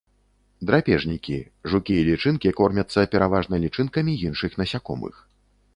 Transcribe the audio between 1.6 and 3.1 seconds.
жукі і лічынкі кормяцца